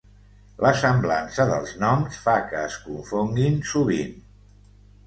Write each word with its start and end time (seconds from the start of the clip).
La 0.65 0.71
semblança 0.83 1.45
dels 1.51 1.75
noms 1.85 2.17
fa 2.25 2.35
que 2.49 2.65
es 2.71 2.79
confonguin 2.89 3.65
sovint. 3.75 4.21